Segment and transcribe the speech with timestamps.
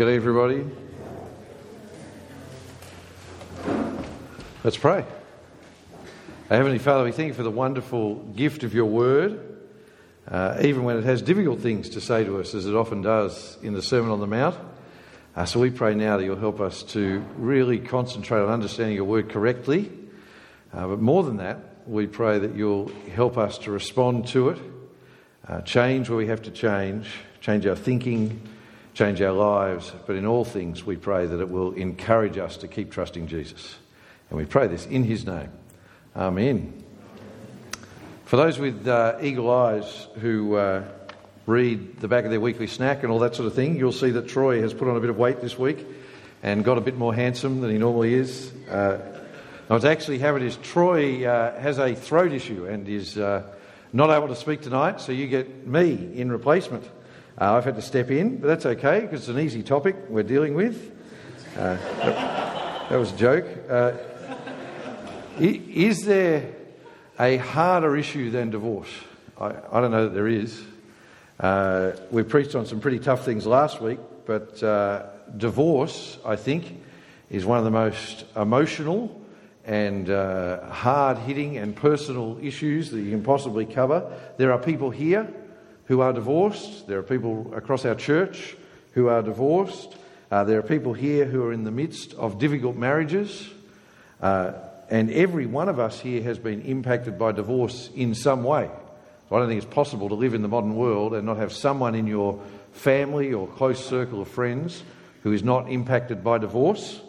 [0.00, 0.64] G'day, everybody.
[4.64, 5.04] Let's pray.
[6.48, 9.58] Our Heavenly Father, we thank you for the wonderful gift of your word,
[10.26, 13.58] uh, even when it has difficult things to say to us, as it often does
[13.62, 14.56] in the Sermon on the Mount.
[15.36, 19.04] Uh, so we pray now that you'll help us to really concentrate on understanding your
[19.04, 19.92] word correctly.
[20.72, 24.58] Uh, but more than that, we pray that you'll help us to respond to it,
[25.46, 27.06] uh, change where we have to change,
[27.42, 28.40] change our thinking,
[29.00, 29.90] change our lives.
[30.06, 33.76] But in all things, we pray that it will encourage us to keep trusting Jesus.
[34.28, 35.50] And we pray this in his name.
[36.14, 36.84] Amen.
[38.26, 40.84] For those with uh, eagle eyes who uh,
[41.46, 44.10] read the back of their weekly snack and all that sort of thing, you'll see
[44.10, 45.86] that Troy has put on a bit of weight this week
[46.42, 48.52] and got a bit more handsome than he normally is.
[48.68, 48.98] Uh,
[49.68, 53.44] what's actually happened is Troy uh, has a throat issue and is uh,
[53.94, 56.84] not able to speak tonight, so you get me in replacement.
[57.40, 60.22] Uh, I've had to step in, but that's okay because it's an easy topic we're
[60.22, 60.94] dealing with.
[61.56, 61.76] Uh,
[62.90, 63.46] that was a joke.
[63.66, 63.92] Uh,
[65.38, 66.52] is there
[67.18, 68.90] a harder issue than divorce?
[69.40, 70.62] I, I don't know that there is.
[71.38, 76.82] Uh, we preached on some pretty tough things last week, but uh, divorce, I think,
[77.30, 79.18] is one of the most emotional
[79.64, 84.12] and uh, hard hitting and personal issues that you can possibly cover.
[84.36, 85.32] There are people here
[85.90, 88.56] who are divorced, there are people across our church
[88.92, 89.92] who are divorced,
[90.30, 93.50] uh, there are people here who are in the midst of difficult marriages.
[94.22, 94.52] Uh,
[94.88, 98.70] and every one of us here has been impacted by divorce in some way.
[99.28, 101.52] So I don't think it's possible to live in the modern world and not have
[101.52, 104.84] someone in your family or close circle of friends
[105.24, 107.00] who is not impacted by divorce.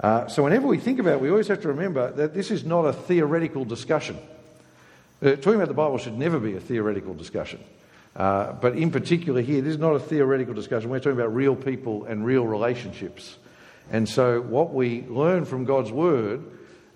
[0.00, 2.64] Uh, so whenever we think about it, we always have to remember that this is
[2.64, 4.18] not a theoretical discussion.
[5.22, 7.60] Uh, talking about the Bible should never be a theoretical discussion.
[8.18, 10.90] Uh, but in particular here, this is not a theoretical discussion.
[10.90, 13.38] We're talking about real people and real relationships.
[13.92, 16.44] And so what we learn from God's Word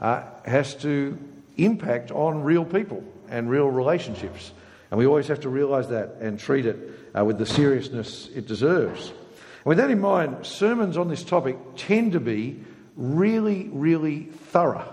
[0.00, 1.16] uh, has to
[1.56, 4.50] impact on real people and real relationships.
[4.90, 6.76] And we always have to realise that and treat it
[7.16, 9.10] uh, with the seriousness it deserves.
[9.10, 12.60] And with that in mind, sermons on this topic tend to be
[12.96, 14.92] really, really thorough.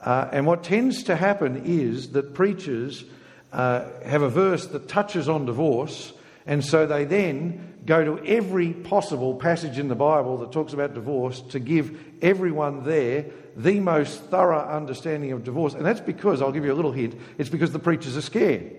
[0.00, 3.04] Uh, and what tends to happen is that preachers
[3.56, 6.12] uh, have a verse that touches on divorce,
[6.46, 10.92] and so they then go to every possible passage in the Bible that talks about
[10.92, 13.24] divorce to give everyone there
[13.56, 15.72] the most thorough understanding of divorce.
[15.72, 18.76] And that's because, I'll give you a little hint, it's because the preachers are scared.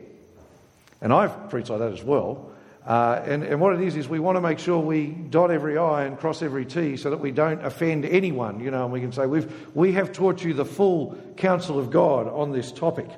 [1.01, 2.51] And I've preached like that as well.
[2.85, 5.77] Uh, and, and what it is, is we want to make sure we dot every
[5.77, 9.01] I and cross every T so that we don't offend anyone, you know, and we
[9.01, 13.09] can say, we've, we have taught you the full counsel of God on this topic.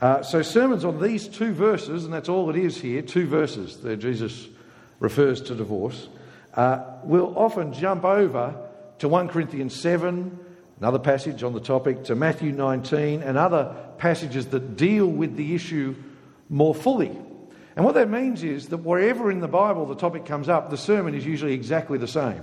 [0.00, 3.78] Uh, so, sermons on these two verses, and that's all it is here two verses
[3.78, 4.48] that Jesus
[4.98, 6.08] refers to divorce,
[6.54, 8.56] uh, will often jump over
[8.98, 10.38] to 1 Corinthians 7
[10.80, 15.54] another passage on the topic, to Matthew 19, and other passages that deal with the
[15.54, 15.94] issue
[16.48, 17.08] more fully.
[17.76, 20.76] And what that means is that wherever in the Bible the topic comes up, the
[20.76, 22.42] sermon is usually exactly the same.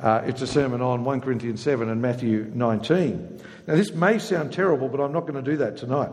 [0.00, 3.40] Uh, it's a sermon on 1 Corinthians 7 and Matthew 19.
[3.66, 6.10] Now, this may sound terrible, but I'm not going to do that tonight.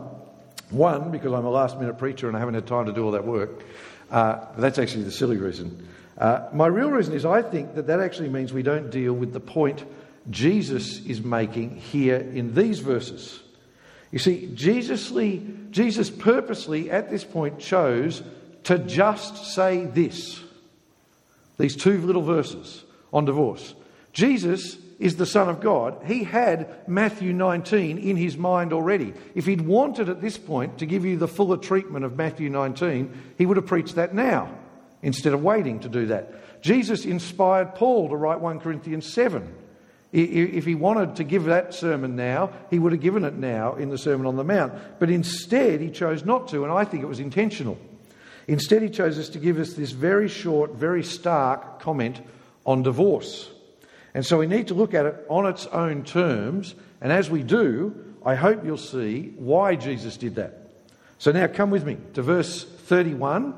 [0.74, 3.12] One, because I'm a last minute preacher and I haven't had time to do all
[3.12, 3.62] that work.
[4.10, 5.88] Uh, that's actually the silly reason.
[6.18, 9.32] Uh, my real reason is I think that that actually means we don't deal with
[9.32, 9.84] the point
[10.30, 13.40] Jesus is making here in these verses.
[14.10, 18.22] You see, Jesusly, Jesus purposely at this point chose
[18.64, 20.40] to just say this
[21.56, 22.82] these two little verses
[23.12, 23.74] on divorce.
[24.12, 26.02] Jesus is the Son of God.
[26.06, 29.14] He had Matthew 19 in his mind already.
[29.34, 33.34] If he'd wanted at this point to give you the fuller treatment of Matthew 19,
[33.38, 34.56] he would have preached that now
[35.02, 36.62] instead of waiting to do that.
[36.62, 39.54] Jesus inspired Paul to write 1 Corinthians 7
[40.14, 43.90] if he wanted to give that sermon now, he would have given it now in
[43.90, 44.72] the Sermon on the Mount.
[45.00, 47.76] But instead, he chose not to, and I think it was intentional.
[48.46, 52.20] Instead, he chose us to give us this very short, very stark comment
[52.64, 53.50] on divorce.
[54.14, 57.42] And so we need to look at it on its own terms, and as we
[57.42, 60.70] do, I hope you'll see why Jesus did that.
[61.18, 63.54] So now come with me to verse 31.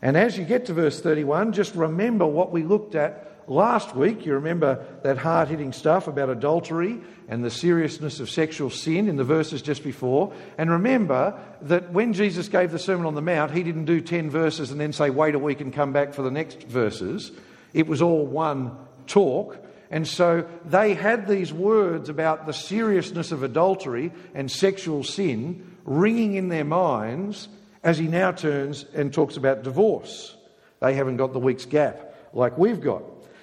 [0.00, 4.24] And as you get to verse 31, just remember what we looked at last week,
[4.24, 9.16] you remember that hard hitting stuff about adultery and the seriousness of sexual sin in
[9.16, 10.32] the verses just before.
[10.56, 14.30] And remember that when Jesus gave the Sermon on the Mount, he didn't do 10
[14.30, 17.32] verses and then say, wait a week and come back for the next verses.
[17.74, 18.76] It was all one
[19.06, 19.58] talk.
[19.90, 26.34] And so they had these words about the seriousness of adultery and sexual sin ringing
[26.34, 27.48] in their minds
[27.82, 30.36] as he now turns and talks about divorce.
[30.78, 33.02] They haven't got the week's gap like we've got.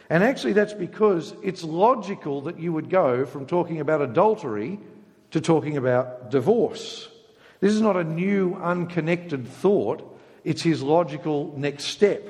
[0.10, 4.80] And actually, that's because it's logical that you would go from talking about adultery
[5.32, 7.10] to talking about divorce.
[7.60, 12.30] This is not a new, unconnected thought, it's his logical next step.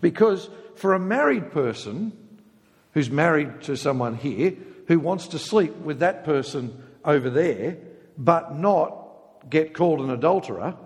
[0.00, 2.12] Because for a married person
[2.94, 4.54] who's married to someone here
[4.86, 7.76] who wants to sleep with that person over there,
[8.16, 10.76] but not get called an adulterer,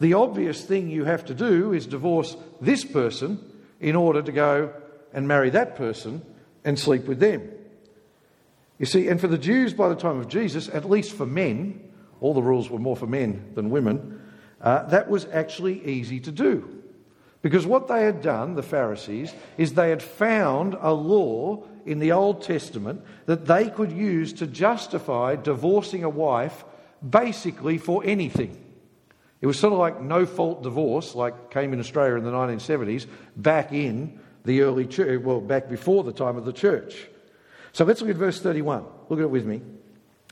[0.00, 3.38] the obvious thing you have to do is divorce this person
[3.80, 4.72] in order to go
[5.12, 6.22] and marry that person
[6.64, 7.50] and sleep with them.
[8.78, 11.90] You see, and for the Jews by the time of Jesus, at least for men,
[12.20, 14.22] all the rules were more for men than women,
[14.60, 16.77] uh, that was actually easy to do.
[17.40, 22.12] Because what they had done, the Pharisees, is they had found a law in the
[22.12, 26.64] Old Testament that they could use to justify divorcing a wife
[27.08, 28.64] basically for anything.
[29.40, 33.06] It was sort of like no fault divorce, like came in Australia in the 1970s,
[33.36, 37.06] back in the early church, well, back before the time of the church.
[37.72, 38.84] So let's look at verse 31.
[39.08, 39.62] Look at it with me.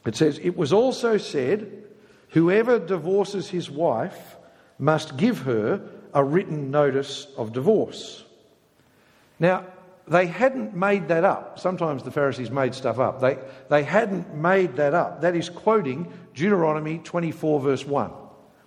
[0.04, 1.84] It says, It was also said,
[2.30, 4.36] Whoever divorces his wife
[4.78, 5.80] must give her
[6.16, 8.24] a written notice of divorce.
[9.38, 9.66] Now,
[10.08, 11.58] they hadn't made that up.
[11.58, 13.20] Sometimes the Pharisees made stuff up.
[13.20, 13.36] They,
[13.68, 15.20] they hadn't made that up.
[15.20, 18.10] That is quoting Deuteronomy 24, verse 1,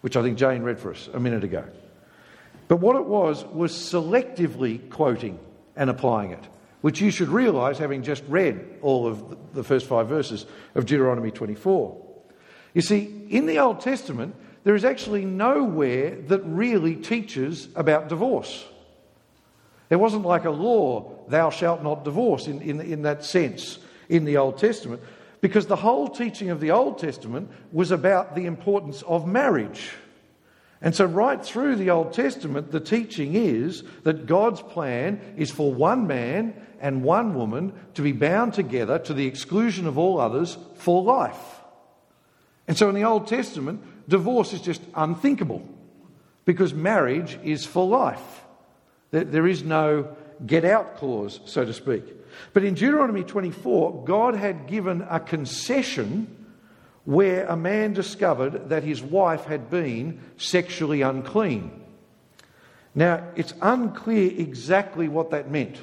[0.01, 1.65] which I think Jane read for us a minute ago.
[2.67, 5.39] But what it was, was selectively quoting
[5.75, 6.47] and applying it,
[6.81, 10.45] which you should realise having just read all of the first five verses
[10.75, 12.05] of Deuteronomy 24.
[12.75, 14.35] You see, in the Old Testament,
[14.69, 18.67] there is actually nowhere that really teaches about divorce.
[19.87, 23.79] There wasn't like a law, thou shalt not divorce, in, in, in that sense
[24.09, 25.01] in the Old Testament,
[25.41, 29.89] because the whole teaching of the Old Testament was about the importance of marriage.
[30.83, 35.73] And so, right through the Old Testament, the teaching is that God's plan is for
[35.73, 40.59] one man and one woman to be bound together to the exclusion of all others
[40.75, 41.59] for life.
[42.67, 45.67] And so, in the Old Testament, divorce is just unthinkable
[46.45, 48.43] because marriage is for life.
[49.11, 50.15] There is no
[50.45, 52.03] get out clause, so to speak.
[52.53, 56.35] But in Deuteronomy 24, God had given a concession
[57.05, 61.71] where a man discovered that his wife had been sexually unclean.
[62.93, 65.79] Now, it's unclear exactly what that meant,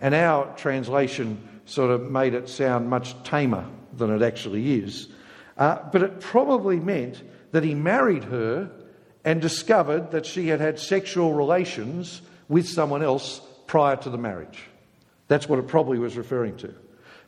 [0.00, 5.08] and our translation sort of made it sound much tamer than it actually is.
[5.56, 7.22] Uh, but it probably meant
[7.54, 8.68] that he married her
[9.24, 14.64] and discovered that she had had sexual relations with someone else prior to the marriage.
[15.28, 16.74] That's what it probably was referring to.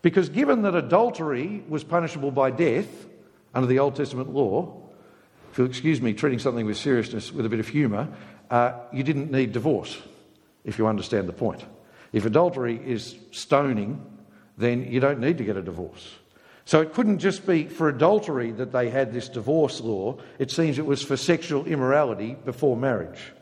[0.03, 2.89] Because given that adultery was punishable by death
[3.55, 4.83] under the Old Testament law,
[5.53, 8.09] if you'll excuse me treating something with seriousness with a bit of humour,
[8.51, 9.97] uh, you didn't need divorce,
[10.65, 11.65] if you understand the point.
[12.13, 14.05] If adultery is stoning,
[14.59, 16.17] then you don't need to get a divorce.
[16.67, 20.19] So it couldn't just be for adultery that they had this divorce law.
[20.41, 23.33] It seems it was for sexual immorality before marriage.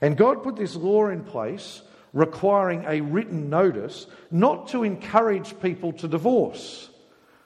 [0.00, 1.82] And God put this law in place
[2.12, 6.88] requiring a written notice not to encourage people to divorce.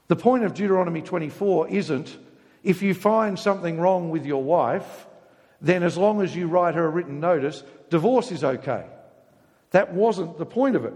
[0.09, 2.15] The point of Deuteronomy 24 isn't
[2.63, 5.07] if you find something wrong with your wife,
[5.63, 8.85] then as long as you write her a written notice, divorce is okay.
[9.71, 10.95] That wasn't the point of it.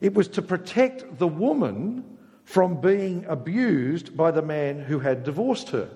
[0.00, 2.09] It was to protect the woman
[2.50, 5.88] from being abused by the man who had divorced her.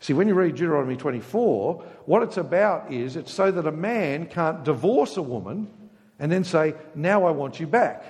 [0.00, 4.26] See, when you read Deuteronomy 24, what it's about is it's so that a man
[4.26, 5.70] can't divorce a woman
[6.18, 8.02] and then say, Now I want you back.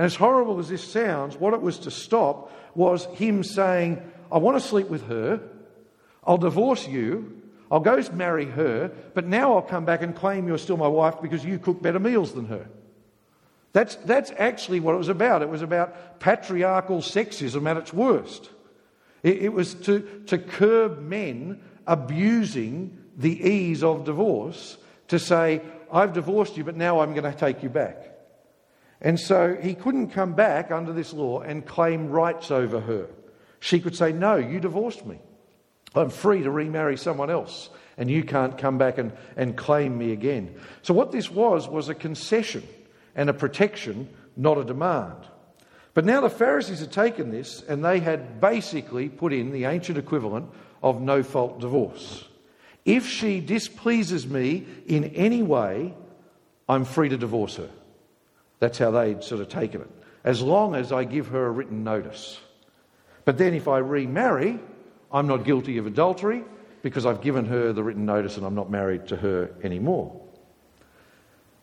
[0.00, 4.38] And as horrible as this sounds, what it was to stop was him saying, I
[4.38, 5.40] want to sleep with her,
[6.24, 10.58] I'll divorce you, I'll go marry her, but now I'll come back and claim you're
[10.58, 12.66] still my wife because you cook better meals than her.
[13.72, 15.42] That's, that's actually what it was about.
[15.42, 18.50] It was about patriarchal sexism at its worst.
[19.22, 24.76] It, it was to, to curb men abusing the ease of divorce
[25.08, 25.60] to say,
[25.92, 28.06] I've divorced you, but now I'm going to take you back.
[29.00, 33.08] And so he couldn't come back under this law and claim rights over her.
[33.60, 35.18] She could say, No, you divorced me.
[35.94, 40.12] I'm free to remarry someone else, and you can't come back and, and claim me
[40.12, 40.54] again.
[40.82, 42.66] So, what this was, was a concession
[43.14, 45.16] and a protection, not a demand.
[45.94, 49.98] But now the Pharisees had taken this and they had basically put in the ancient
[49.98, 50.48] equivalent
[50.82, 52.24] of no fault divorce.
[52.84, 55.94] If she displeases me in any way,
[56.68, 57.68] I'm free to divorce her.
[58.60, 59.90] That's how they'd sort of taken it,
[60.22, 62.38] as long as I give her a written notice.
[63.24, 64.58] But then if I remarry,
[65.12, 66.44] I'm not guilty of adultery
[66.82, 70.20] because I've given her the written notice and I'm not married to her anymore.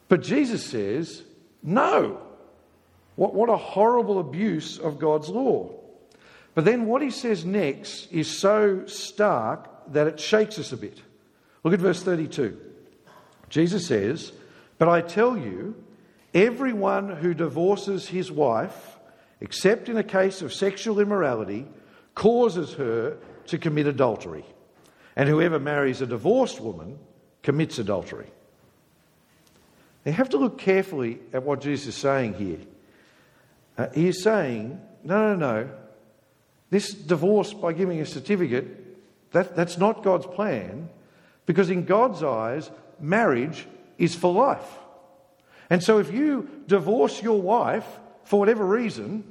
[0.10, 1.24] But Jesus says,
[1.64, 2.22] no.
[3.16, 5.72] What, what a horrible abuse of God's law.
[6.54, 11.02] But then what he says next is so stark that it shakes us a bit.
[11.64, 12.58] Look at verse 32.
[13.50, 14.32] Jesus says,
[14.78, 15.76] But I tell you,
[16.34, 18.98] everyone who divorces his wife,
[19.42, 21.68] except in a case of sexual immorality,
[22.16, 24.46] causes her to commit adultery.
[25.16, 27.00] And whoever marries a divorced woman
[27.42, 28.32] commits adultery.
[30.08, 32.60] You have to look carefully at what Jesus is saying here.
[33.78, 35.70] Uh, he is saying, no, no, no.
[36.70, 38.66] This divorce by giving a certificate,
[39.34, 40.88] that, that's not God's plan,
[41.46, 42.72] because in God's eyes,
[43.02, 44.66] marriage is for life.
[45.70, 47.86] And so if you divorce your wife
[48.24, 49.26] for whatever reason,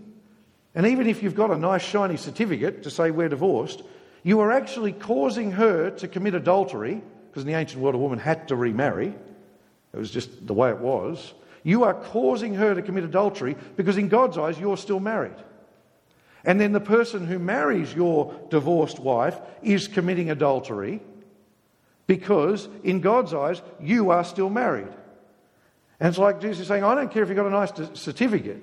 [0.75, 3.83] and even if you've got a nice shiny certificate to say we're divorced,
[4.23, 8.19] you are actually causing her to commit adultery, because in the ancient world a woman
[8.19, 9.15] had to remarry.
[9.97, 11.33] It was just the way it was.
[11.63, 15.35] You are causing her to commit adultery because, in God's eyes, you're still married.
[16.45, 21.01] And then the person who marries your divorced wife is committing adultery
[22.07, 24.93] because, in God's eyes, you are still married.
[25.99, 28.63] And it's like Jesus saying, I don't care if you've got a nice certificate,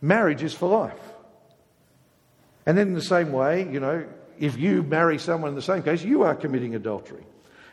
[0.00, 0.98] marriage is for life.
[2.64, 4.06] And then, in the same way, you know,
[4.38, 7.24] if you marry someone in the same case, you are committing adultery.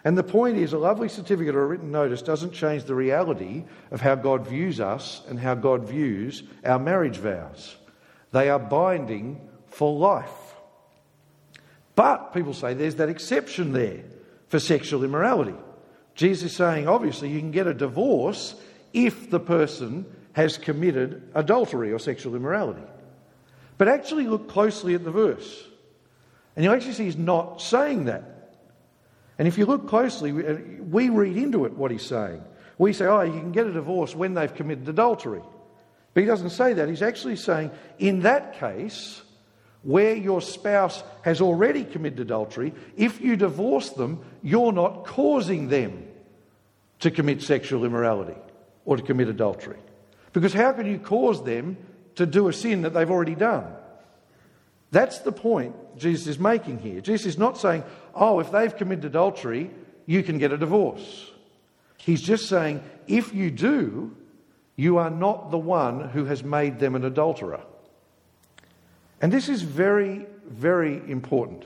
[0.05, 3.63] And the point is, a lovely certificate or a written notice doesn't change the reality
[3.89, 7.77] of how God views us and how God views our marriage vows.
[8.31, 10.29] They are binding for life.
[11.95, 14.03] But people say there's that exception there
[14.47, 15.55] for sexual immorality.
[16.15, 18.55] Jesus is saying, obviously, you can get a divorce
[18.91, 22.83] if the person has committed adultery or sexual immorality.
[23.77, 25.63] But actually, look closely at the verse.
[26.55, 28.32] And you'll actually see he's not saying that.
[29.37, 32.43] And if you look closely, uh, we read into it what he's saying.
[32.77, 35.41] We say, oh, you can get a divorce when they've committed adultery.
[36.13, 36.89] But he doesn't say that.
[36.89, 39.21] He's actually saying, in that case,
[39.81, 46.07] where your spouse has already committed adultery, if you divorce them, you're not causing them
[46.99, 48.37] to commit sexual immorality
[48.85, 49.79] or to commit adultery.
[50.31, 51.77] Because how can you cause them
[52.15, 53.65] to do a sin that they've already done?
[54.93, 57.01] That's the point Jesus is making here.
[57.01, 57.83] Jesus is not saying,
[58.13, 59.71] oh, if they've committed adultery,
[60.05, 61.31] you can get a divorce.
[61.97, 64.15] He's just saying, if you do,
[64.75, 67.61] you are not the one who has made them an adulterer.
[69.19, 71.65] And this is very, very important.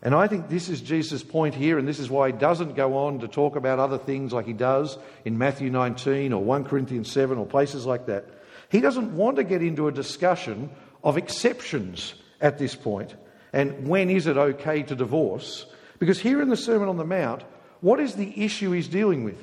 [0.00, 2.96] And I think this is Jesus' point here, and this is why he doesn't go
[2.96, 4.96] on to talk about other things like he does
[5.26, 8.24] in Matthew 19 or 1 Corinthians 7 or places like that.
[8.70, 10.70] He doesn't want to get into a discussion
[11.04, 13.14] of exceptions at this point
[13.52, 15.66] and when is it okay to divorce.
[15.98, 17.42] Because here in the Sermon on the Mount,
[17.80, 19.42] what is the issue he's dealing with?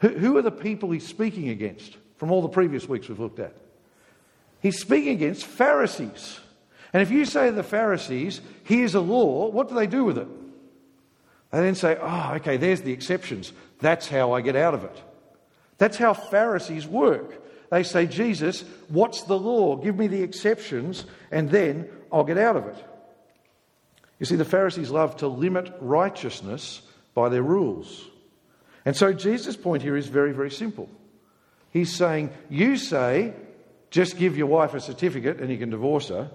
[0.00, 3.54] Who, are the people he's speaking against from all the previous weeks we've looked at?
[4.60, 6.40] He's speaking against Pharisees.
[6.92, 10.18] And if you say to the Pharisees, here's a law, what do they do with
[10.18, 10.28] it?
[11.52, 13.52] They then say, oh, okay, there's the exceptions.
[13.80, 15.02] That's how I get out of it.
[15.78, 17.43] That's how Pharisees work.
[17.74, 19.74] They say, Jesus, what's the law?
[19.74, 22.76] Give me the exceptions, and then I'll get out of it.
[24.20, 26.82] You see, the Pharisees love to limit righteousness
[27.14, 28.06] by their rules.
[28.84, 30.88] And so Jesus' point here is very, very simple.
[31.72, 33.32] He's saying, You say,
[33.90, 36.30] just give your wife a certificate and you can divorce her.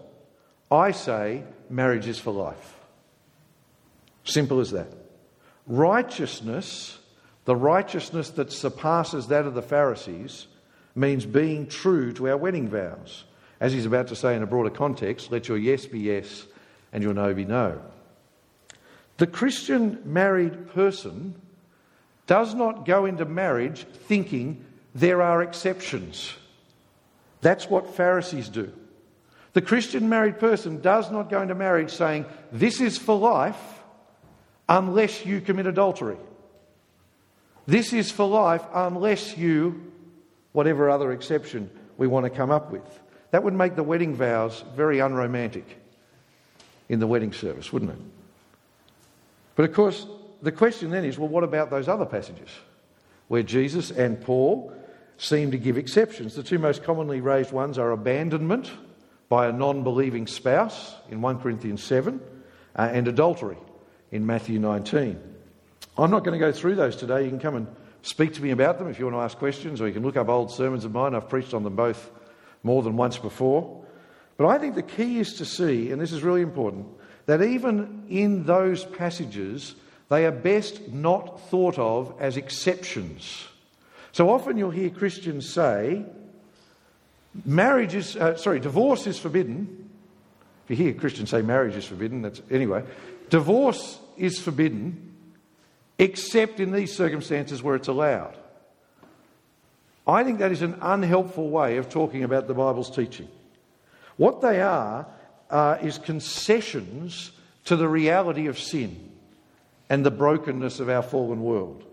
[0.69, 2.75] I say, marriage is for life.
[4.25, 4.91] Simple as that.
[5.67, 6.99] Righteousness,
[7.45, 10.47] the righteousness that surpasses that of the Pharisees,
[10.99, 13.23] means being true to our wedding vows.
[13.59, 16.45] As he's about to say in a broader context, let your yes be yes
[16.91, 17.81] and your no be no.
[19.17, 21.35] The Christian married person
[22.27, 24.63] does not go into marriage thinking
[24.93, 26.33] there are exceptions.
[27.41, 28.71] That's what Pharisees do.
[29.53, 33.59] The Christian married person does not go into marriage saying, This is for life
[34.67, 36.17] unless you commit adultery.
[37.65, 39.88] This is for life unless you,
[40.59, 42.99] whatever other exception we want to come up with.
[43.31, 45.63] That would make the wedding vows very unromantic
[46.89, 47.97] in the wedding service, wouldn't it?
[49.55, 50.05] But of course,
[50.41, 52.49] the question then is well, what about those other passages
[53.29, 54.73] where Jesus and Paul
[55.17, 56.35] seem to give exceptions?
[56.35, 58.69] The two most commonly raised ones are abandonment
[59.29, 62.19] by a non believing spouse in 1 Corinthians 7
[62.75, 63.57] uh, and adultery
[64.11, 65.21] in Matthew 19.
[65.97, 67.23] I'm not going to go through those today.
[67.23, 67.67] You can come and
[68.01, 70.17] speak to me about them if you want to ask questions, or you can look
[70.17, 71.15] up old sermons of mine.
[71.15, 72.11] I've preached on them both
[72.63, 73.83] more than once before.
[74.37, 76.87] But I think the key is to see, and this is really important,
[77.25, 79.75] that even in those passages,
[80.09, 83.47] they are best not thought of as exceptions.
[84.11, 86.03] So often you'll hear Christians say,
[87.45, 89.89] marriage is, uh, sorry, divorce is forbidden.
[90.67, 92.83] If you hear Christians say marriage is forbidden, that's, anyway,
[93.29, 95.08] divorce is forbidden
[95.99, 98.35] except in these circumstances where it's allowed.
[100.07, 103.27] I think that is an unhelpful way of talking about the Bible's teaching.
[104.17, 105.05] What they are
[105.51, 107.31] uh, is concessions
[107.65, 109.11] to the reality of sin
[109.89, 111.83] and the brokenness of our fallen world.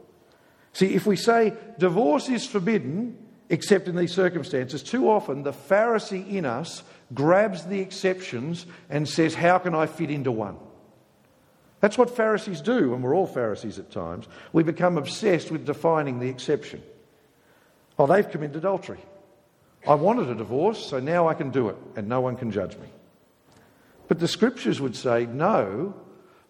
[0.73, 6.29] See, if we say divorce is forbidden except in these circumstances, too often the Pharisee
[6.29, 6.83] in us
[7.15, 10.57] grabs the exceptions and says, How can I fit into one?
[11.87, 14.27] That's what Pharisees do, and we're all Pharisees at times.
[14.53, 16.83] We become obsessed with defining the exception.
[17.97, 18.99] Oh, they've committed adultery.
[19.87, 22.77] I wanted a divorce, so now I can do it, and no one can judge
[22.77, 22.89] me.
[24.09, 25.95] But the scriptures would say, no,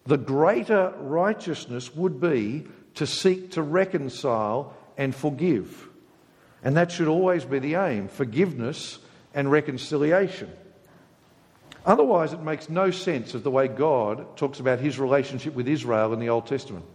[0.07, 2.65] the greater righteousness would be
[2.95, 5.87] to seek to reconcile and forgive.
[6.63, 8.97] And that should always be the aim forgiveness
[9.35, 10.51] and reconciliation.
[11.85, 16.13] Otherwise, it makes no sense of the way God talks about his relationship with Israel
[16.13, 16.85] in the Old Testament.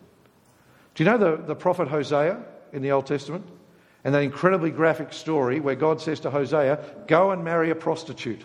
[0.95, 3.47] Do you know the, the prophet Hosea in the Old Testament?
[4.05, 8.43] And that incredibly graphic story where God says to Hosea, Go and marry a prostitute.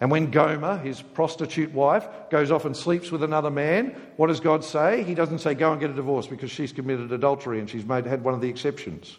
[0.00, 4.38] And when Gomer, his prostitute wife, goes off and sleeps with another man, what does
[4.38, 5.02] God say?
[5.02, 8.06] He doesn't say, Go and get a divorce because she's committed adultery and she's made,
[8.06, 9.18] had one of the exceptions.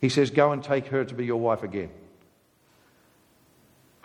[0.00, 1.90] He says, Go and take her to be your wife again.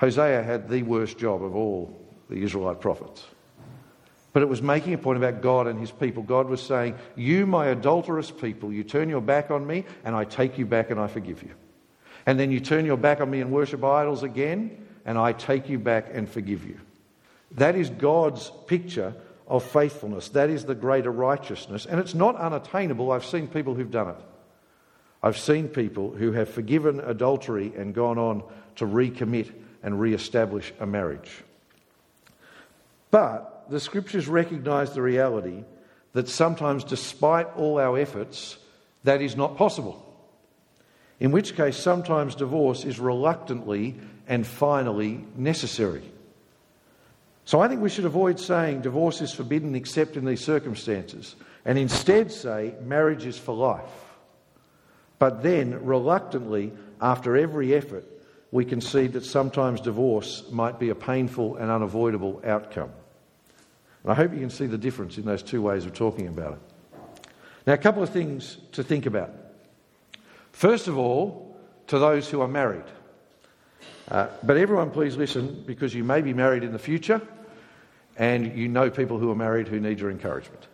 [0.04, 1.98] Hosea had the worst job of all
[2.30, 3.24] the Israelite prophets.
[4.34, 6.24] But it was making a point about God and his people.
[6.24, 10.26] God was saying, You, my adulterous people, you turn your back on me, and I
[10.26, 11.52] take you back and I forgive you.
[12.26, 15.70] And then you turn your back on me and worship idols again, and I take
[15.70, 16.78] you back and forgive you.
[17.52, 19.16] That is God's picture
[19.48, 20.28] of faithfulness.
[20.30, 21.86] That is the greater righteousness.
[21.86, 23.10] And it's not unattainable.
[23.10, 24.22] I've seen people who've done it.
[25.22, 28.44] I've seen people who have forgiven adultery and gone on
[28.76, 31.44] to recommit and re establish a marriage.
[33.12, 35.64] But the scriptures recognize the reality
[36.14, 38.58] that sometimes, despite all our efforts,
[39.04, 40.00] that is not possible.
[41.20, 43.96] In which case, sometimes divorce is reluctantly
[44.28, 46.04] and finally necessary.
[47.46, 51.78] So I think we should avoid saying divorce is forbidden except in these circumstances and
[51.78, 53.84] instead say marriage is for life.
[55.20, 58.06] But then, reluctantly, after every effort,
[58.54, 62.92] we concede that sometimes divorce might be a painful and unavoidable outcome.
[64.04, 66.54] And I hope you can see the difference in those two ways of talking about
[66.54, 66.60] it.
[67.66, 69.32] Now, a couple of things to think about.
[70.52, 72.86] First of all, to those who are married.
[74.08, 77.24] Uh, but everyone, please listen because you may be married in the future
[78.18, 80.68] and you know people who are married who need your encouragement.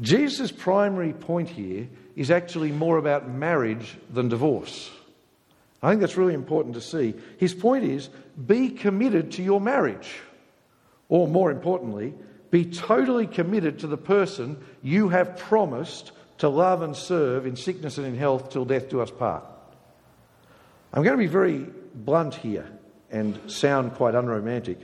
[0.00, 4.90] Jesus' primary point here is actually more about marriage than divorce.
[5.82, 7.14] I think that's really important to see.
[7.36, 8.08] His point is
[8.46, 10.18] be committed to your marriage.
[11.08, 12.14] Or more importantly,
[12.50, 17.98] be totally committed to the person you have promised to love and serve in sickness
[17.98, 19.44] and in health till death do us part.
[20.92, 22.66] I'm going to be very blunt here
[23.10, 24.78] and sound quite unromantic,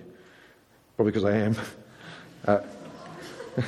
[0.96, 1.56] probably because I am,
[2.46, 2.60] uh,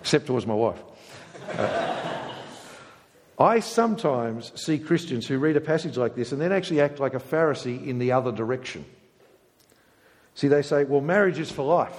[0.00, 0.78] except towards my wife.
[1.50, 2.07] Uh,
[3.38, 7.14] I sometimes see Christians who read a passage like this and then actually act like
[7.14, 8.84] a Pharisee in the other direction.
[10.34, 11.98] See, they say, well, marriage is for life.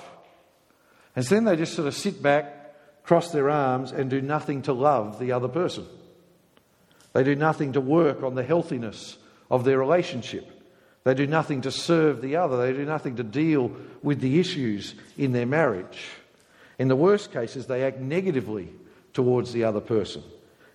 [1.15, 4.73] And then they just sort of sit back, cross their arms, and do nothing to
[4.73, 5.85] love the other person.
[7.13, 9.17] They do nothing to work on the healthiness
[9.49, 10.49] of their relationship.
[11.05, 12.57] They do nothing to serve the other.
[12.57, 13.71] They do nothing to deal
[14.03, 16.05] with the issues in their marriage.
[16.77, 18.69] In the worst cases, they act negatively
[19.13, 20.23] towards the other person.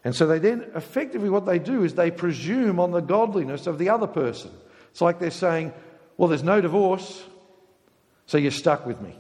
[0.04, 3.78] And so they then, effectively, what they do is they presume on the godliness of
[3.78, 4.50] the other person.
[4.90, 5.72] It's like they're saying,
[6.18, 7.24] well, there's no divorce,
[8.26, 9.16] so you're stuck with me.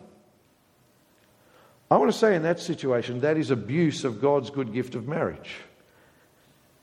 [1.90, 5.08] I want to say in that situation, that is abuse of God's good gift of
[5.08, 5.56] marriage.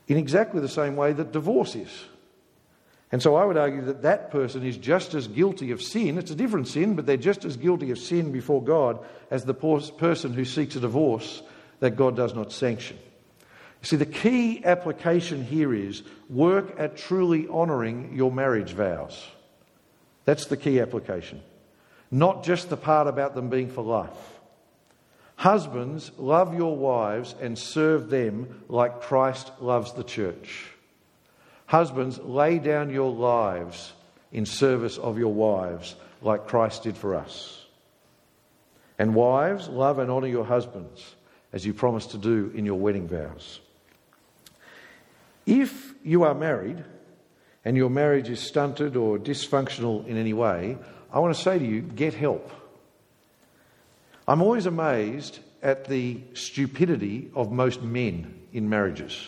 [0.07, 2.05] In exactly the same way that divorce is.
[3.11, 6.17] And so I would argue that that person is just as guilty of sin.
[6.17, 9.53] It's a different sin, but they're just as guilty of sin before God as the
[9.53, 11.43] person who seeks a divorce
[11.81, 12.97] that God does not sanction.
[13.83, 19.27] See, the key application here is work at truly honouring your marriage vows.
[20.25, 21.41] That's the key application
[22.11, 24.09] not just the part about them being for life.
[25.37, 30.67] Husbands, love your wives and serve them like Christ loves the church.
[31.65, 33.93] Husbands, lay down your lives
[34.33, 37.65] in service of your wives like Christ did for us.
[38.99, 41.15] And wives, love and honour your husbands
[41.53, 43.61] as you promised to do in your wedding vows.
[45.45, 46.83] If you are married
[47.65, 50.77] and your marriage is stunted or dysfunctional in any way,
[51.11, 52.51] I want to say to you get help.
[54.27, 59.27] I'm always amazed at the stupidity of most men in marriages.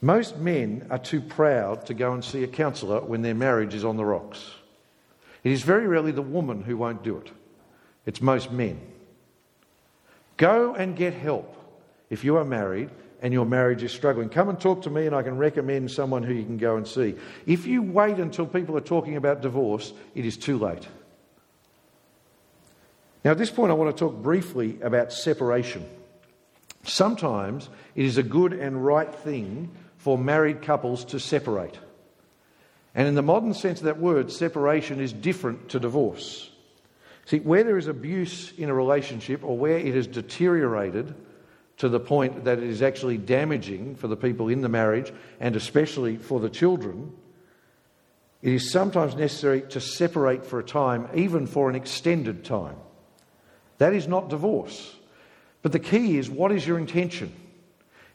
[0.00, 3.84] Most men are too proud to go and see a counsellor when their marriage is
[3.84, 4.44] on the rocks.
[5.44, 7.30] It is very rarely the woman who won't do it,
[8.06, 8.80] it's most men.
[10.36, 11.56] Go and get help
[12.10, 12.90] if you are married
[13.22, 14.28] and your marriage is struggling.
[14.28, 16.86] Come and talk to me, and I can recommend someone who you can go and
[16.86, 17.14] see.
[17.46, 20.86] If you wait until people are talking about divorce, it is too late.
[23.24, 25.88] Now, at this point, I want to talk briefly about separation.
[26.82, 31.78] Sometimes it is a good and right thing for married couples to separate.
[32.92, 36.50] And in the modern sense of that word, separation is different to divorce.
[37.26, 41.14] See, where there is abuse in a relationship or where it has deteriorated
[41.78, 45.56] to the point that it is actually damaging for the people in the marriage and
[45.56, 47.12] especially for the children,
[48.42, 52.76] it is sometimes necessary to separate for a time, even for an extended time.
[53.78, 54.96] That is not divorce.
[55.62, 57.32] But the key is what is your intention?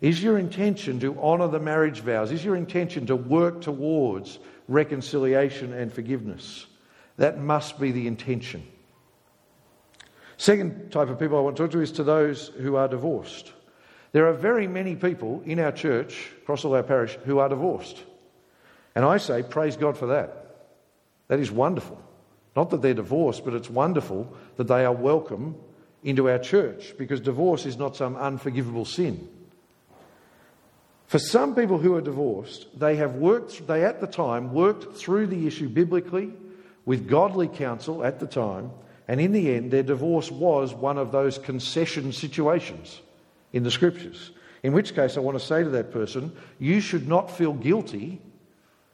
[0.02, 2.32] Is your intention to honour the marriage vows?
[2.32, 6.68] Is your intention to work towards reconciliation and forgiveness?
[7.18, 8.64] That must be the intention.
[10.38, 13.52] Second type of people I want to talk to is to those who are divorced.
[14.12, 18.04] There are very many people in our church, across all our parish, who are divorced.
[18.96, 20.56] And I say, praise God for that.
[21.28, 22.02] That is wonderful.
[22.56, 25.56] Not that they're divorced, but it's wonderful that they are welcome
[26.04, 29.28] into our church because divorce is not some unforgivable sin.
[31.08, 35.28] For some people who are divorced, they have worked, they at the time worked through
[35.28, 36.34] the issue biblically
[36.86, 38.72] with godly counsel at the time,
[39.08, 43.02] and in the end, their divorce was one of those concession situations
[43.54, 44.32] in the scriptures.
[44.64, 48.22] In which case, I want to say to that person, you should not feel guilty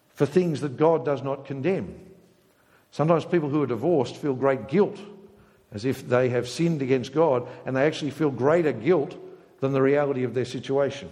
[0.10, 1.99] for things that God does not condemn.
[2.91, 4.99] Sometimes people who are divorced feel great guilt,
[5.71, 9.17] as if they have sinned against God, and they actually feel greater guilt
[9.62, 11.12] than the reality of their situation.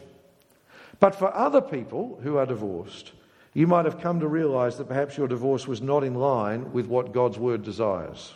[1.00, 3.14] But for other people who are divorced,
[3.54, 6.86] you might have come to realize that perhaps your divorce was not in line with
[6.86, 8.36] what God's word desires.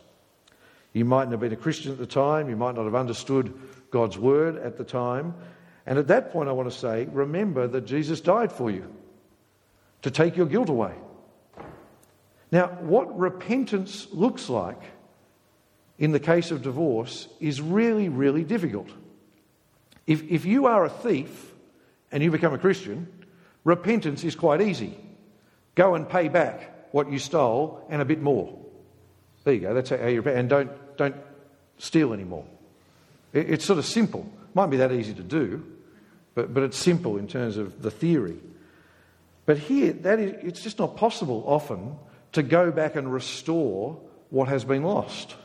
[0.95, 3.53] You mightn't have been a Christian at the time, you might not have understood
[3.91, 5.35] God's word at the time.
[5.85, 8.89] And at that point, I want to say, remember that Jesus died for you
[10.03, 10.93] to take your guilt away.
[12.49, 14.81] Now, what repentance looks like
[15.99, 18.87] in the case of divorce is really, really difficult.
[20.07, 21.51] If, if you are a thief
[22.09, 23.11] and you become a Christian,
[23.65, 24.97] repentance is quite easy.
[25.75, 28.57] Go and pay back what you stole and a bit more.
[29.43, 29.73] There you go.
[29.73, 30.37] That's how you repent.
[30.37, 31.15] And don't, don't
[31.77, 32.45] steal anymore.
[33.33, 34.29] It, it's sort of simple.
[34.53, 35.65] Might be that easy to do,
[36.33, 38.37] but, but it's simple in terms of the theory.
[39.45, 41.95] But here, that is, it's just not possible often
[42.31, 45.35] to go back and restore what has been lost.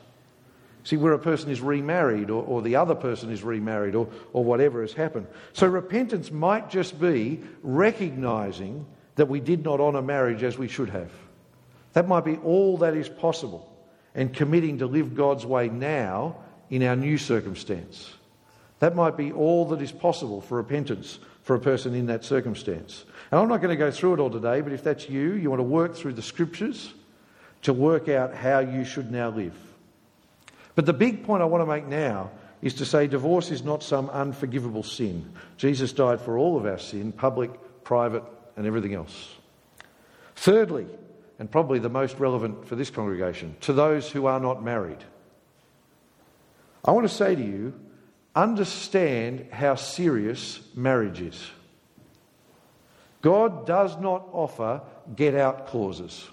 [0.82, 4.42] See, where a person is remarried or, or, the other person is remarried or, or
[4.42, 5.26] whatever has happened.
[5.52, 8.86] So repentance might just be recognizing
[9.16, 11.10] that we did not honour marriage as we should have.
[11.92, 13.69] That might be all that is possible
[14.14, 16.37] and committing to live God's way now
[16.68, 18.12] in our new circumstance.
[18.81, 23.05] That might be all that is possible for repentance for a person in that circumstance.
[23.31, 25.51] And I'm not going to go through it all today, but if that's you, you
[25.51, 26.92] want to work through the scriptures
[27.62, 29.55] to work out how you should now live.
[30.75, 32.31] But the big point I want to make now
[32.62, 35.33] is to say divorce is not some unforgivable sin.
[35.57, 37.51] Jesus died for all of our sin, public,
[37.85, 38.23] private,
[38.57, 39.35] and everything else.
[40.37, 40.87] Thirdly,
[41.40, 45.03] and probably the most relevant for this congregation, to those who are not married,
[46.85, 47.72] I want to say to you
[48.37, 51.50] understand how serious marriage is.
[53.22, 54.83] God does not offer
[55.16, 56.29] get out clauses.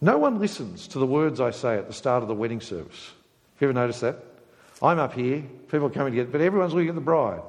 [0.00, 3.10] No one listens to the words I say at the start of the wedding service.
[3.54, 4.18] Have you ever noticed that?
[4.82, 7.42] I'm up here, people are coming to get, but everyone's looking at the bride.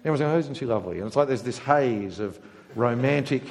[0.00, 0.98] Everyone's going, oh, isn't she lovely?
[0.98, 2.38] And it's like there's this haze of
[2.74, 3.42] romantic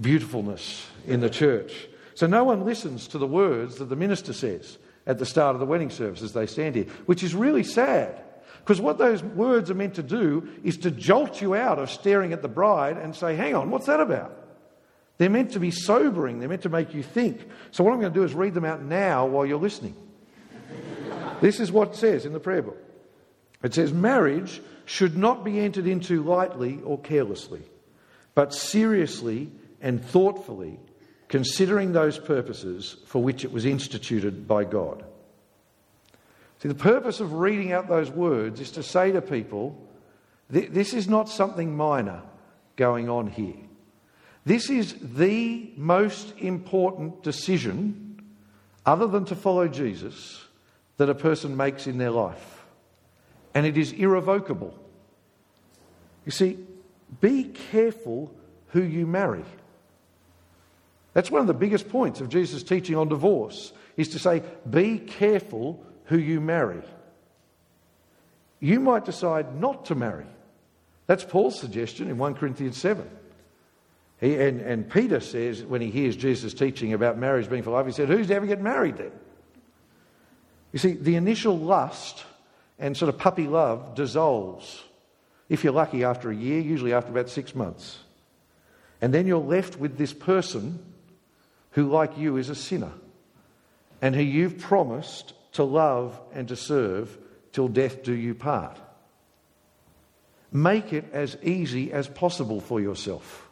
[0.00, 1.88] beautifulness in the church.
[2.14, 5.60] So no one listens to the words that the minister says at the start of
[5.60, 8.22] the wedding service as they stand here, which is really sad.
[8.58, 12.32] Because what those words are meant to do is to jolt you out of staring
[12.32, 14.34] at the bride and say, hang on, what's that about?
[15.16, 17.40] They're meant to be sobering, they're meant to make you think.
[17.72, 19.96] So, what I'm going to do is read them out now while you're listening.
[21.40, 22.78] this is what it says in the prayer book
[23.62, 27.62] it says, Marriage should not be entered into lightly or carelessly,
[28.34, 30.78] but seriously and thoughtfully,
[31.28, 35.04] considering those purposes for which it was instituted by God.
[36.60, 39.86] See, the purpose of reading out those words is to say to people,
[40.48, 42.22] this is not something minor.
[42.78, 43.56] going on here.
[44.46, 48.22] This is the most important decision,
[48.86, 50.42] other than to follow Jesus,
[50.96, 52.64] that a person makes in their life.
[53.54, 54.78] And it is irrevocable.
[56.24, 56.58] You see,
[57.20, 58.34] be careful
[58.68, 59.44] who you marry.
[61.18, 64.98] That's one of the biggest points of Jesus' teaching on divorce, is to say, be
[64.98, 66.80] careful who you marry.
[68.60, 70.26] You might decide not to marry.
[71.08, 73.04] That's Paul's suggestion in 1 Corinthians 7.
[74.20, 77.86] He, and, and Peter says, when he hears Jesus teaching about marriage being for life,
[77.86, 79.10] he said, Who's ever get married then?
[80.70, 82.24] You see, the initial lust
[82.78, 84.84] and sort of puppy love dissolves,
[85.48, 87.98] if you're lucky, after a year, usually after about six months.
[89.00, 90.84] And then you're left with this person
[91.78, 92.90] who, like you, is a sinner
[94.02, 97.16] and who you've promised to love and to serve
[97.52, 98.76] till death do you part.
[100.50, 103.48] Make it as easy as possible for yourself.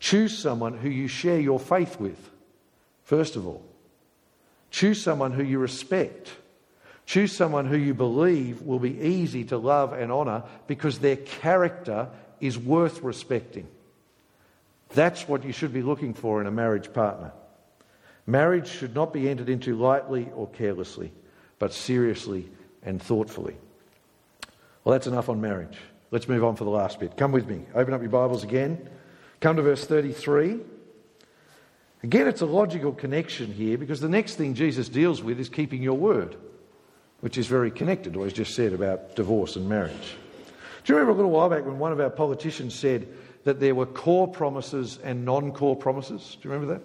[0.00, 2.30] Choose someone who you share your faith with,
[3.04, 3.64] first of all.
[4.70, 6.30] Choose someone who you respect.
[7.06, 12.10] Choose someone who you believe will be easy to love and honour because their character
[12.38, 13.66] is worth respecting.
[14.94, 17.32] That's what you should be looking for in a marriage partner.
[18.26, 21.12] Marriage should not be entered into lightly or carelessly,
[21.58, 22.48] but seriously
[22.82, 23.56] and thoughtfully.
[24.82, 25.76] Well, that's enough on marriage.
[26.10, 27.16] Let's move on for the last bit.
[27.16, 27.64] Come with me.
[27.74, 28.88] Open up your Bibles again.
[29.40, 30.60] Come to verse 33.
[32.02, 35.82] Again, it's a logical connection here because the next thing Jesus deals with is keeping
[35.82, 36.36] your word,
[37.20, 40.16] which is very connected to what he's just said about divorce and marriage.
[40.84, 43.08] Do you remember a little while back when one of our politicians said
[43.44, 46.36] that there were core promises and non core promises?
[46.40, 46.82] Do you remember that?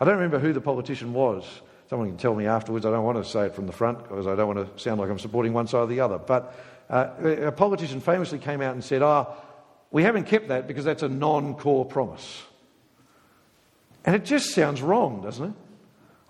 [0.00, 1.44] I don't remember who the politician was.
[1.88, 2.84] Someone can tell me afterwards.
[2.84, 5.00] I don't want to say it from the front because I don't want to sound
[5.00, 6.18] like I'm supporting one side or the other.
[6.18, 6.54] But
[6.90, 9.34] uh, a politician famously came out and said, Oh,
[9.90, 12.42] we haven't kept that because that's a non core promise.
[14.04, 15.52] And it just sounds wrong, doesn't it?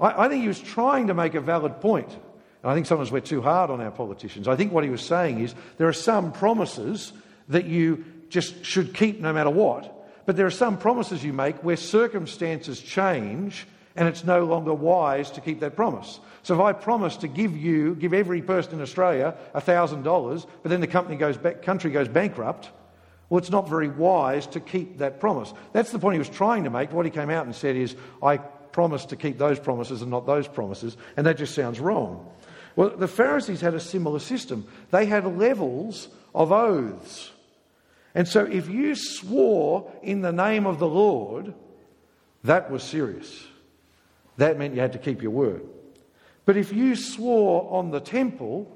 [0.01, 2.09] I, I, think he was trying to make a valid point.
[2.11, 4.49] And I think sometimes we're too hard on our politicians.
[4.49, 7.13] I think what he was saying is there are some promises
[7.49, 9.93] that you just should keep no matter what.
[10.27, 15.31] But there are some promises you make where circumstances change and it's no longer wise
[15.33, 16.21] to keep that promise.
[16.43, 20.81] So if I promise to give you, give every person in Australia $1,000, but then
[20.81, 22.71] the company goes back, country goes bankrupt,
[23.29, 25.53] well, it's not very wise to keep that promise.
[25.73, 26.93] That's the point he was trying to make.
[26.93, 30.27] What he came out and said is, I promise to keep those promises and not
[30.27, 32.31] those promises, and that just sounds wrong.
[32.77, 34.69] Well, the Pharisees had a similar system.
[34.91, 37.33] They had levels of oaths.
[38.17, 41.53] And so if you swore in the name of the Lord,
[42.45, 43.45] that was serious.
[44.39, 45.67] That meant you had to keep your word.
[46.47, 48.75] But if you swore on the temple,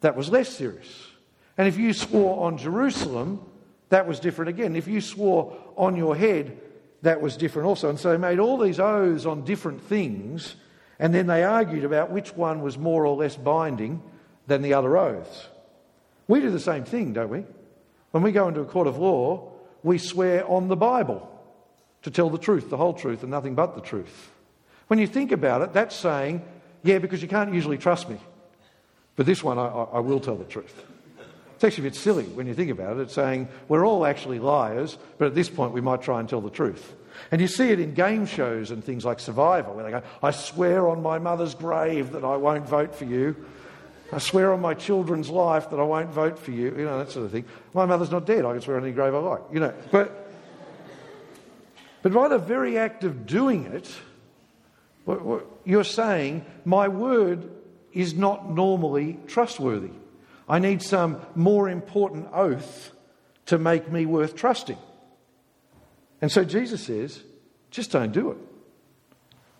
[0.00, 1.08] that was less serious.
[1.56, 3.44] And if you swore on Jerusalem,
[3.88, 4.76] that was different again.
[4.76, 6.56] If you swore on your head,
[7.02, 7.88] that was different also.
[7.88, 10.54] And so they made all these oaths on different things,
[11.00, 14.00] and then they argued about which one was more or less binding
[14.46, 15.48] than the other oaths.
[16.28, 17.44] We do the same thing, don't we?
[18.10, 21.28] When we go into a court of law, we swear on the Bible
[22.02, 24.30] to tell the truth, the whole truth, and nothing but the truth.
[24.86, 26.42] When you think about it, that's saying,
[26.82, 28.18] yeah, because you can't usually trust me.
[29.16, 30.84] But this one, I, I will tell the truth.
[31.54, 33.00] It's actually a bit silly when you think about it.
[33.00, 36.40] It's saying we're all actually liars, but at this point we might try and tell
[36.40, 36.94] the truth.
[37.32, 40.30] And you see it in game shows and things like Survivor, where they go, I
[40.30, 43.34] swear on my mother's grave that I won't vote for you.
[44.12, 46.74] I swear on my children's life that I won't vote for you.
[46.76, 47.44] You know, that sort of thing.
[47.74, 48.44] My mother's not dead.
[48.44, 49.42] I can swear on any grave I like.
[49.52, 50.30] You know, but,
[52.02, 53.90] but by the very act of doing it,
[55.64, 57.50] you're saying my word
[57.92, 59.90] is not normally trustworthy.
[60.48, 62.92] I need some more important oath
[63.46, 64.78] to make me worth trusting.
[66.20, 67.22] And so Jesus says,
[67.70, 68.38] just don't do it.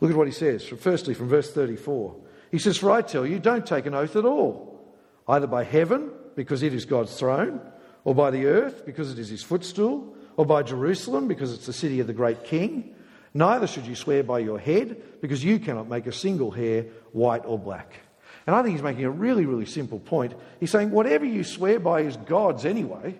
[0.00, 0.64] Look at what he says.
[0.64, 2.14] Firstly, from verse 34.
[2.50, 4.80] He says, For I tell you, don't take an oath at all,
[5.26, 7.61] either by heaven, because it is God's throne,
[8.04, 11.72] or by the earth, because it is his footstool, or by Jerusalem, because it's the
[11.72, 12.94] city of the great king.
[13.34, 17.42] Neither should you swear by your head, because you cannot make a single hair white
[17.44, 17.92] or black.
[18.46, 20.32] And I think he's making a really, really simple point.
[20.58, 23.18] He's saying, whatever you swear by is God's anyway.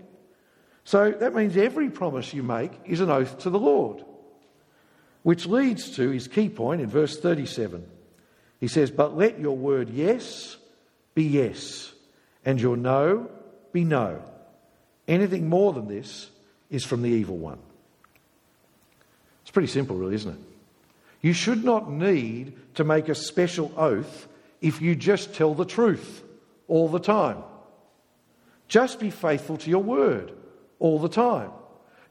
[0.85, 4.03] So that means every promise you make is an oath to the Lord.
[5.23, 7.85] Which leads to his key point in verse 37.
[8.61, 10.57] He says, But let your word yes
[11.15, 11.93] be yes,
[12.45, 13.31] and your no
[13.73, 14.23] be no.
[15.07, 16.31] Anything more than this
[16.71, 17.59] is from the evil one.
[19.43, 20.41] It's pretty simple, really, isn't it?
[21.23, 24.29] You should not need to make a special oath
[24.61, 26.23] if you just tell the truth
[26.69, 27.39] all the time.
[28.69, 30.33] Just be faithful to your word
[30.79, 31.51] all the time.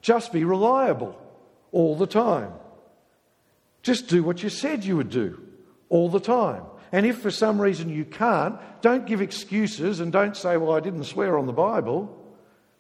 [0.02, 1.20] Just be reliable
[1.72, 2.52] all the time.
[3.84, 5.47] Just do what you said you would do
[5.90, 6.64] all the time.
[6.92, 10.80] And if for some reason you can't, don't give excuses and don't say, Well, I
[10.80, 12.14] didn't swear on the Bible.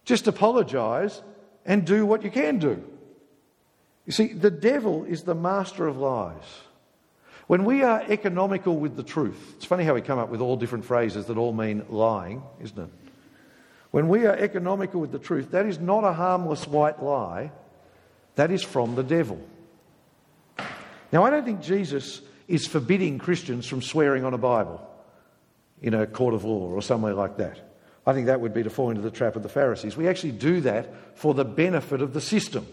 [0.06, 1.22] Just apologise
[1.65, 2.84] and do what you can do.
[4.06, 6.46] You see, the devil is the master of lies.
[7.48, 10.56] When we are economical with the truth, it's funny how we come up with all
[10.56, 12.89] different phrases that all mean lying, isn't it?
[13.91, 17.52] When we are economical with the truth, that is not a harmless white lie,
[18.36, 19.39] that is from the devil.
[21.12, 24.86] Now, I don't think Jesus is forbidding Christians from swearing on a Bible
[25.81, 27.60] in a court of law or somewhere like that.
[28.05, 29.97] I think that would be to fall into the trap of the Pharisees.
[29.97, 32.65] We actually do that for the benefit of the system.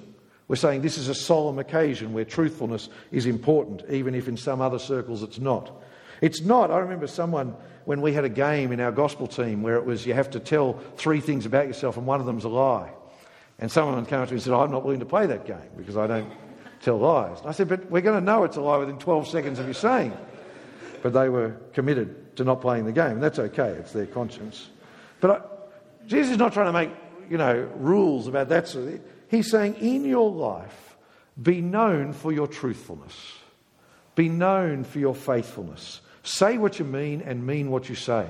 [0.46, 4.60] We're saying this is a solemn occasion where truthfulness is important, even if in some
[4.60, 5.82] other circles it's not.
[6.20, 6.70] It's not.
[6.70, 10.06] I remember someone when we had a game in our gospel team where it was
[10.06, 12.90] you have to tell three things about yourself and one of them's a lie.
[13.58, 15.70] And someone came up to me and said, I'm not willing to play that game
[15.76, 16.32] because I don't
[16.84, 17.40] tell lies.
[17.40, 19.66] And I said, But we're going to know it's a lie within 12 seconds of
[19.66, 20.18] you saying it.
[21.02, 24.68] But they were committed to not playing the game, and that's okay, it's their conscience.
[25.20, 26.90] But I, Jesus is not trying to make
[27.30, 29.02] you know, rules about that sort of thing.
[29.28, 30.96] He's saying, in your life,
[31.40, 33.32] be known for your truthfulness,
[34.14, 36.00] be known for your faithfulness.
[36.22, 38.26] Say what you mean and mean what you say.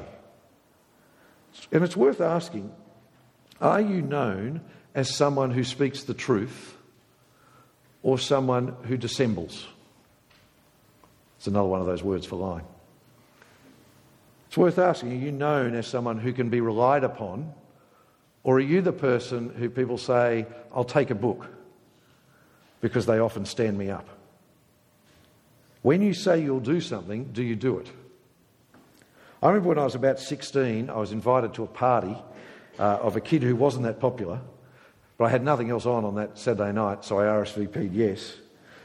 [1.70, 2.72] And it's worth asking
[3.60, 4.62] are you known
[4.94, 6.76] as someone who speaks the truth
[8.04, 9.66] or someone who dissembles?
[11.38, 12.66] It's another one of those words for lying.
[14.46, 17.52] It's worth asking are you known as someone who can be relied upon
[18.44, 21.48] or are you the person who people say, I'll take a book
[22.80, 24.06] because they often stand me up?
[25.82, 27.90] When you say you'll do something, do you do it?
[29.42, 32.16] I remember when I was about 16, I was invited to a party
[32.78, 34.40] uh, of a kid who wasn't that popular,
[35.16, 38.34] but I had nothing else on on that Saturday night, so I RSVP'd yes.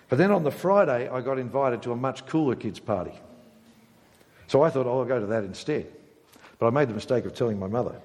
[0.09, 3.13] But then on the Friday, I got invited to a much cooler kids' party.
[4.47, 5.87] So I thought, oh, I'll go to that instead.
[6.57, 7.95] But I made the mistake of telling my mother.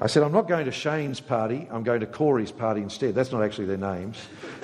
[0.00, 3.14] I said, I'm not going to Shane's party, I'm going to Corey's party instead.
[3.14, 4.18] That's not actually their names,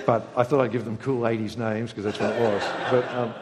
[0.04, 2.62] but I thought I'd give them cool 80s names because that's what it was.
[2.90, 3.34] But, um,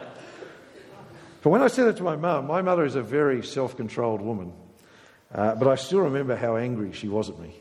[1.41, 4.21] but when I said it to my mum, my mother is a very self controlled
[4.21, 4.53] woman,
[5.33, 7.55] uh, but I still remember how angry she was at me.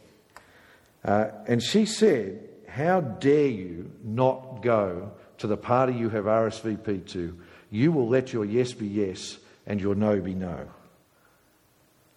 [1.05, 7.09] Uh, and she said, How dare you not go to the party you have RSVP'd
[7.09, 7.39] to?
[7.71, 10.69] You will let your yes be yes and your no be no.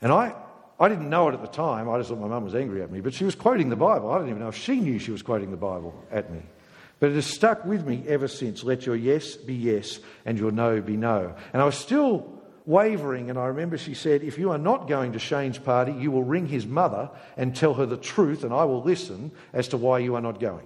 [0.02, 0.34] And I,
[0.80, 1.90] I didn't know it at the time.
[1.90, 3.02] I just thought my mum was angry at me.
[3.02, 4.12] But she was quoting the Bible.
[4.12, 6.42] I don't even know if she knew she was quoting the Bible at me.
[7.00, 8.64] But it has stuck with me ever since.
[8.64, 11.36] Let your yes be yes and your no be no.
[11.54, 12.41] And I was still
[12.72, 13.30] wavering.
[13.30, 16.24] And I remember she said, If you are not going to Shane's party, you will
[16.24, 20.00] ring his mother and tell her the truth, and I will listen as to why
[20.00, 20.66] you are not going.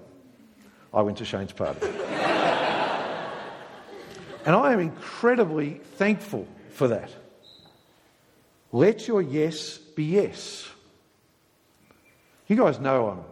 [0.93, 1.85] I went to Shane's party.
[4.45, 7.09] and I am incredibly thankful for that.
[8.71, 10.67] Let your yes be yes.
[12.47, 13.23] You guys know I'm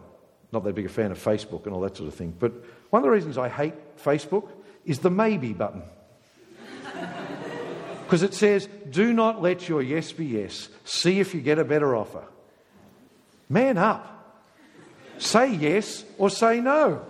[0.52, 2.52] not that big a fan of Facebook and all that sort of thing, but
[2.90, 4.48] one of the reasons I hate Facebook
[4.84, 5.82] is the maybe button.
[8.14, 10.68] Because it says, do not let your yes be yes.
[10.84, 12.22] See if you get a better offer.
[13.48, 14.40] Man up.
[15.18, 17.04] Say yes or say no.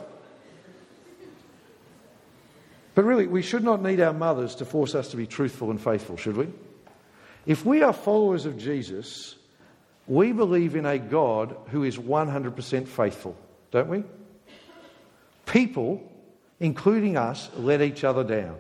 [2.95, 5.79] But really, we should not need our mothers to force us to be truthful and
[5.79, 6.49] faithful, should we?
[7.45, 9.35] If we are followers of Jesus,
[10.07, 13.37] we believe in a God who is 100% faithful,
[13.73, 14.05] don't we?
[15.45, 16.11] People,
[16.61, 18.57] including us, let each other down.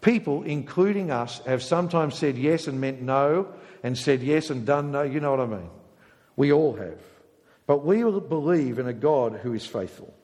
[0.00, 3.48] People, including us, have sometimes said yes and meant no,
[3.82, 5.02] and said yes and done no.
[5.02, 5.70] You know what I mean?
[6.36, 7.00] We all have.
[7.66, 10.14] But we believe in a God who is faithful.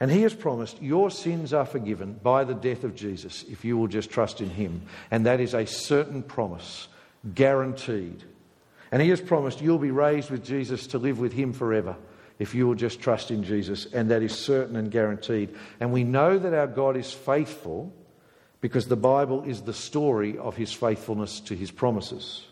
[0.00, 3.78] And he has promised your sins are forgiven by the death of Jesus if you
[3.78, 4.82] will just trust in him.
[5.10, 6.88] And that is a certain promise
[7.34, 8.22] guaranteed.
[8.92, 11.96] And he has promised you'll be raised with Jesus to live with him forever
[12.38, 15.54] if you will just trust in Jesus, and that is certain and guaranteed.
[15.80, 17.92] And we know that our God is faithful
[18.60, 22.44] because the Bible is the story of his faithfulness to his promises.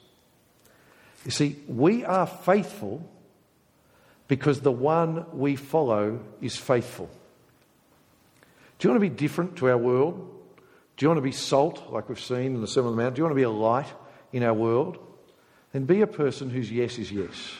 [1.25, 3.09] You see, we are faithful
[4.29, 7.09] because the one we follow is faithful.
[8.79, 10.31] Do you want to be different to our world?
[10.97, 13.15] Do you want to be salt, like we've seen in the Sermon on the Mount?
[13.15, 13.87] Do you want to be a light?
[14.35, 14.99] in our world,
[15.73, 17.53] then be a person whose yes is yes.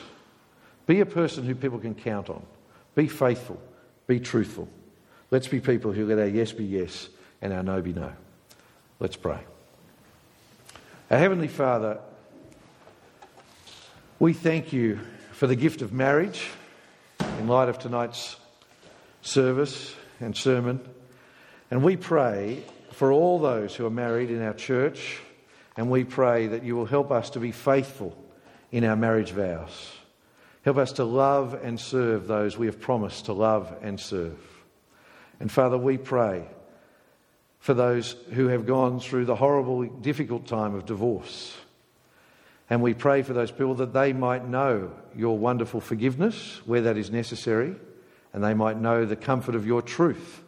[0.87, 2.45] Be a person who people can count on.
[2.97, 3.63] Be faithful.
[4.09, 4.69] Be truthful.
[5.31, 7.09] Let's be people who let our yes be yes
[7.41, 8.13] and our no be no.
[9.01, 9.41] Let's pray.
[11.11, 11.99] Our Heavenly Father,
[14.21, 15.01] we thank you
[15.33, 16.49] for the gift of marriage
[17.41, 18.37] in light of tonight's
[19.21, 20.81] service and sermon.
[21.73, 25.19] And we pray for all those who are married in our church,
[25.77, 28.17] and we pray that you will help us to be faithful
[28.71, 29.91] in our marriage vows.
[30.63, 34.39] Help us to love and serve those we have promised to love and serve.
[35.41, 36.47] And Father, we pray
[37.65, 41.57] for those who have gone through the horrible, difficult time of divorce.
[42.69, 46.99] And we pray for those people that they might know your wonderful forgiveness where that
[46.99, 47.75] is necessary,
[48.35, 50.43] and they might know the comfort of your truth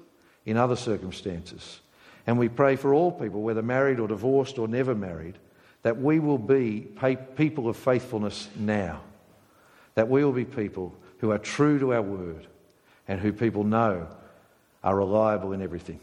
[0.44, 1.80] in other circumstances.
[2.26, 5.38] And we pray for all people, whether married or divorced or never married,
[5.84, 6.86] that we will be
[7.34, 9.00] people of faithfulness now.
[9.94, 12.46] That we will be people who are true to our word
[13.08, 14.06] and who people know
[14.84, 16.00] are reliable in everything.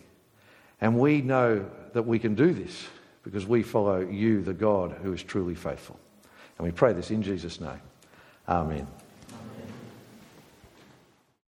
[0.82, 2.86] And we know that we can do this
[3.24, 6.00] because we follow you, the God who is truly faithful.
[6.58, 7.82] And we pray this in Jesus' name.
[8.48, 8.88] Amen.